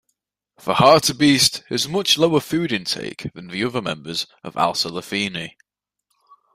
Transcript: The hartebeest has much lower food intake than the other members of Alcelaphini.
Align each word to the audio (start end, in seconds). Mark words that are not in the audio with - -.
The 0.65 0.73
hartebeest 0.73 1.63
has 1.69 1.87
much 1.87 2.17
lower 2.17 2.39
food 2.39 2.71
intake 2.71 3.29
than 3.35 3.49
the 3.49 3.63
other 3.63 3.83
members 3.83 4.25
of 4.43 4.55
Alcelaphini. 4.55 5.51